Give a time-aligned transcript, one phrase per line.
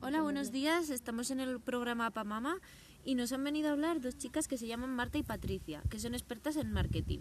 [0.00, 0.88] Hola, buenos días.
[0.90, 2.60] Estamos en el programa Mama
[3.04, 5.98] y nos han venido a hablar dos chicas que se llaman Marta y Patricia, que
[5.98, 7.20] son expertas en marketing.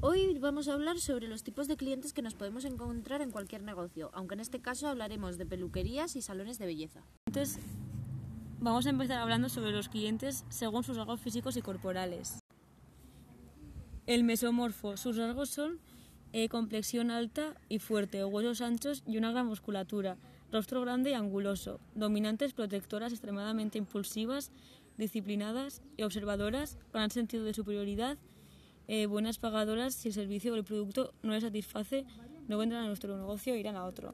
[0.00, 3.62] Hoy vamos a hablar sobre los tipos de clientes que nos podemos encontrar en cualquier
[3.62, 7.00] negocio, aunque en este caso hablaremos de peluquerías y salones de belleza.
[7.24, 7.58] Entonces,
[8.60, 12.40] vamos a empezar hablando sobre los clientes según sus rasgos físicos y corporales.
[14.06, 15.80] El mesomorfo, sus rasgos son
[16.36, 20.16] eh, complexión alta y fuerte, huesos anchos y una gran musculatura,
[20.50, 24.50] rostro grande y anguloso, dominantes protectoras extremadamente impulsivas,
[24.98, 28.18] disciplinadas y observadoras, gran sentido de superioridad
[28.88, 32.04] eh, buenas pagadoras si el servicio o el producto no les satisface,
[32.48, 34.12] no vendrán a nuestro negocio e irán a otro.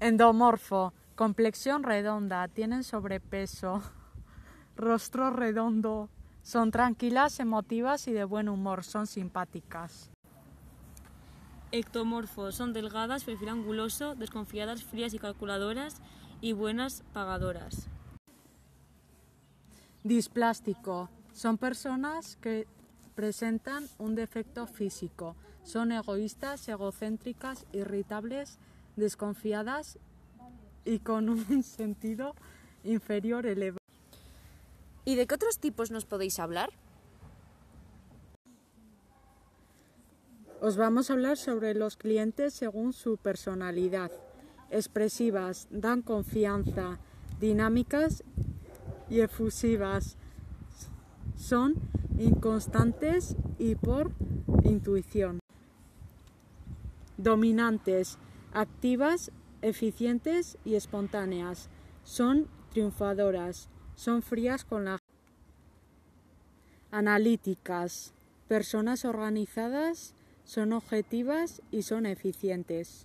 [0.00, 3.82] Endomorfo, complexión redonda, tienen sobrepeso,
[4.76, 6.08] rostro redondo,
[6.42, 10.10] son tranquilas, emotivas y de buen humor, son simpáticas.
[11.70, 15.96] Ectomorfo, son delgadas, perfil anguloso, desconfiadas, frías y calculadoras
[16.40, 17.88] y buenas pagadoras.
[20.02, 22.66] Displástico, son personas que
[23.14, 25.36] presentan un defecto físico.
[25.62, 28.58] Son egoístas, egocéntricas, irritables,
[28.96, 29.98] desconfiadas
[30.84, 32.34] y con un sentido
[32.84, 33.78] inferior elevado.
[35.04, 36.70] ¿Y de qué otros tipos nos podéis hablar?
[40.60, 44.10] Os vamos a hablar sobre los clientes según su personalidad.
[44.70, 46.98] Expresivas, dan confianza,
[47.38, 48.24] dinámicas
[49.08, 50.16] y efusivas.
[51.36, 51.74] Son
[52.18, 54.10] inconstantes y por
[54.64, 55.38] intuición.
[57.16, 58.18] Dominantes,
[58.52, 59.30] activas,
[59.62, 61.68] eficientes y espontáneas.
[62.02, 64.98] Son triunfadoras, son frías con la
[66.90, 68.12] analíticas,
[68.48, 70.14] personas organizadas,
[70.48, 73.04] son objetivas y son eficientes.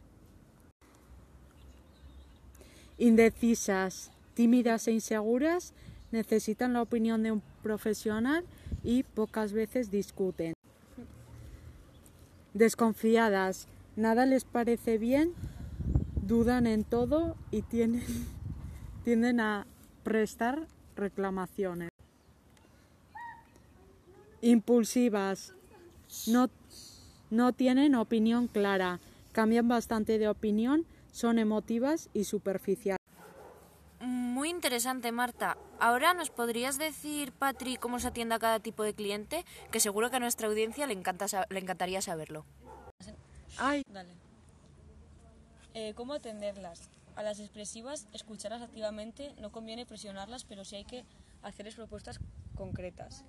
[2.98, 5.74] Indecisas, tímidas e inseguras,
[6.14, 8.46] necesitan la opinión de un profesional
[8.82, 10.54] y pocas veces discuten.
[12.54, 15.34] Desconfiadas, nada les parece bien,
[16.22, 17.62] dudan en todo y
[19.04, 19.68] tienden a
[20.04, 21.90] prestar reclamaciones.
[24.42, 25.54] Impulsivas,
[26.28, 26.50] no,
[27.34, 29.00] no tienen opinión clara,
[29.32, 33.00] cambian bastante de opinión, son emotivas y superficiales.
[34.00, 35.58] Muy interesante, Marta.
[35.80, 40.10] Ahora nos podrías decir, Patri, cómo se atiende a cada tipo de cliente, que seguro
[40.10, 42.46] que a nuestra audiencia le, encanta, le encantaría saberlo.
[43.58, 43.84] Ay.
[43.92, 44.14] Dale.
[45.74, 46.90] Eh, ¿Cómo atenderlas?
[47.16, 51.04] A las expresivas, escucharlas activamente, no conviene presionarlas, pero sí hay que
[51.42, 52.20] hacerles propuestas
[52.56, 53.24] concretas.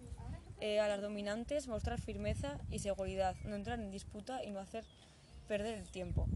[0.60, 4.84] Eh, a las dominantes, mostrar firmeza y seguridad, no entrar en disputa y no hacer
[5.48, 6.26] perder el tiempo.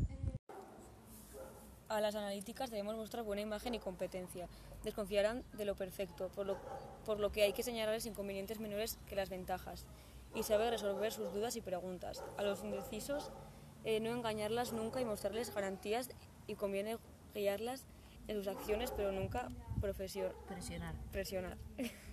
[1.89, 4.47] A las analíticas debemos mostrar buena imagen y competencia.
[4.85, 6.59] Desconfiarán de lo perfecto, por lo,
[7.07, 9.87] por lo que hay que señalarles inconvenientes menores que las ventajas
[10.35, 12.23] y saber resolver sus dudas y preguntas.
[12.37, 13.31] A los indecisos,
[13.85, 16.11] eh, no engañarlas nunca y mostrarles garantías
[16.47, 16.99] y conviene
[17.35, 17.85] guiarlas
[18.27, 19.49] en sus acciones, pero nunca
[19.81, 20.95] presionar.
[21.11, 21.57] presionar.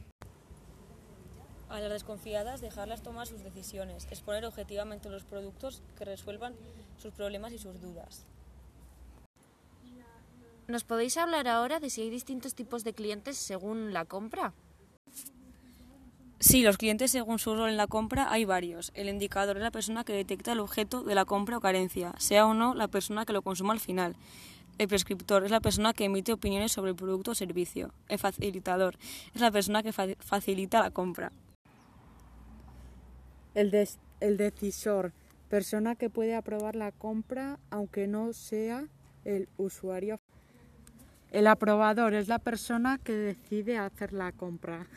[1.70, 6.54] A las desconfiadas, dejarlas tomar sus decisiones, exponer objetivamente los productos que resuelvan
[7.02, 8.26] sus problemas y sus dudas.
[10.68, 14.54] ¿Nos podéis hablar ahora de si hay distintos tipos de clientes según la compra?
[16.40, 18.92] Sí, los clientes según su rol en la compra hay varios.
[18.94, 22.46] El indicador es la persona que detecta el objeto de la compra o carencia, sea
[22.46, 24.16] o no la persona que lo consuma al final.
[24.78, 27.94] El prescriptor es la persona que emite opiniones sobre el producto o servicio.
[28.10, 28.98] El facilitador
[29.34, 31.32] es la persona que facilita la compra.
[33.56, 33.74] El,
[34.20, 35.14] el decisor,
[35.50, 38.88] persona que puede aprobar la compra aunque no sea
[39.24, 40.20] el usuario.
[41.32, 44.88] El aprobador es la persona que decide hacer la compra.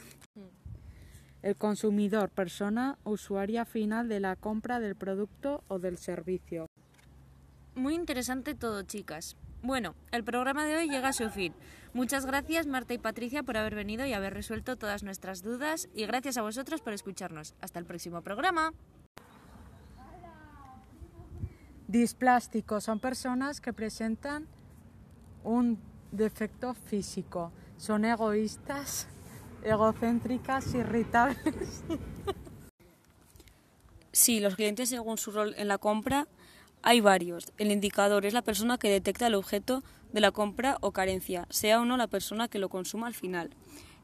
[1.43, 6.67] El consumidor, persona usuaria final de la compra del producto o del servicio.
[7.75, 9.37] Muy interesante todo, chicas.
[9.63, 11.53] Bueno, el programa de hoy llega a su fin.
[11.93, 16.07] Muchas gracias Marta y Patricia por haber venido y haber resuelto todas nuestras dudas y
[16.07, 17.55] gracias a vosotros por escucharnos.
[17.61, 18.73] Hasta el próximo programa.
[21.89, 24.47] Displásticos son personas que presentan
[25.43, 25.81] un
[26.13, 27.51] defecto físico.
[27.79, 29.09] Son egoístas,
[29.65, 31.83] egocéntricas, irritables.
[34.13, 36.27] Sí, los clientes según su rol en la compra
[36.83, 37.53] hay varios.
[37.59, 39.83] El indicador es la persona que detecta el objeto
[40.13, 43.51] de la compra o carencia, sea o no la persona que lo consuma al final.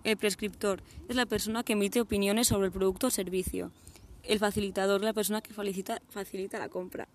[0.05, 3.71] El prescriptor es la persona que emite opiniones sobre el producto o servicio.
[4.23, 7.09] El facilitador es la persona que facilita, facilita la compra.